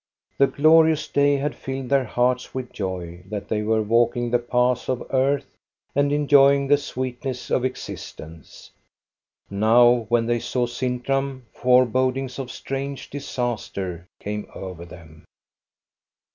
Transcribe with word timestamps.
The 0.39 0.47
glorious 0.47 1.07
day 1.07 1.35
had 1.37 1.53
filled 1.53 1.89
their 1.89 2.05
hearts 2.05 2.55
with 2.55 2.73
joy 2.73 3.21
that 3.29 3.49
they 3.49 3.61
were 3.61 3.83
walking 3.83 4.31
the 4.31 4.39
paths 4.39 4.89
of 4.89 5.05
earth 5.11 5.55
and 5.93 6.11
enjoying 6.11 6.65
the 6.65 6.77
sweet 6.77 7.23
ness 7.23 7.51
of 7.51 7.63
existence. 7.63 8.71
Now, 9.51 10.07
when 10.09 10.25
they 10.25 10.39
saw 10.39 10.65
Sintram, 10.65 11.45
forebodings 11.53 12.39
of 12.39 12.49
strange 12.49 13.11
disaster 13.11 14.07
came 14.19 14.47
over 14.55 14.85
them. 14.85 15.23